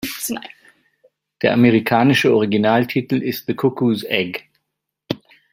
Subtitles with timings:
[1.43, 4.45] Der amerikanische Original-Titel ist "The Cuckoo’s Egg".